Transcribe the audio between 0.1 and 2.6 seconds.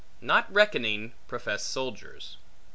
not reckoning professed soldiers.